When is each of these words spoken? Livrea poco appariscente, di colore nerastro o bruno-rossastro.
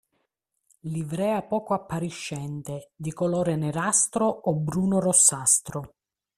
Livrea 0.85 1.43
poco 1.43 1.75
appariscente, 1.75 2.89
di 2.95 3.13
colore 3.13 3.55
nerastro 3.55 4.25
o 4.25 4.55
bruno-rossastro. 4.55 5.93